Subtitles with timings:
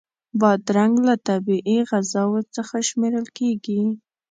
[0.39, 3.81] بادرنګ له طبعی غذاوو څخه شمېرل کېږي.